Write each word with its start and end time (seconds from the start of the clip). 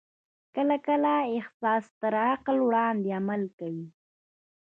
کله 0.55 0.77
کله 0.87 1.13
احساس 1.35 1.85
تر 2.01 2.13
عقل 2.31 2.57
وړاندې 2.67 3.09
عمل 3.19 3.41
کوي. 3.57 3.85